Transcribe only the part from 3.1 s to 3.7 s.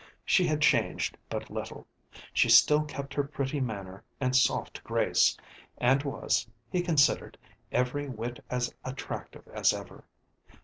her pretty